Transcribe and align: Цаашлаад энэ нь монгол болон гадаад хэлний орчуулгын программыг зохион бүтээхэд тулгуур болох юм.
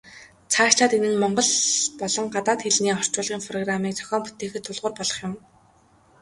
Цаашлаад 0.51 0.91
энэ 0.97 1.09
нь 1.11 1.19
монгол 1.21 1.49
болон 1.99 2.25
гадаад 2.35 2.59
хэлний 2.65 2.95
орчуулгын 2.99 3.41
программыг 3.49 3.93
зохион 3.97 4.21
бүтээхэд 4.25 4.63
тулгуур 4.65 4.93
болох 4.99 5.17
юм. 5.27 5.33